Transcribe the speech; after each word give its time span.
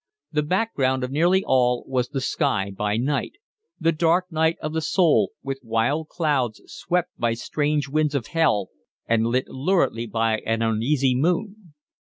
The 0.31 0.41
background 0.41 1.03
of 1.03 1.11
nearly 1.11 1.43
all 1.45 1.83
was 1.87 2.09
the 2.09 2.21
sky 2.21 2.71
by 2.75 2.97
night, 2.97 3.33
the 3.79 3.91
dark 3.91 4.31
night 4.31 4.57
of 4.59 4.73
the 4.73 4.81
soul, 4.81 5.29
with 5.43 5.59
wild 5.61 6.07
clouds 6.07 6.59
swept 6.65 7.11
by 7.19 7.35
strange 7.35 7.87
winds 7.87 8.15
of 8.15 8.25
hell 8.25 8.69
and 9.05 9.27
lit 9.27 9.47
luridly 9.47 10.07
by 10.07 10.39
an 10.39 10.63
uneasy 10.63 11.13
moon. 11.13 11.75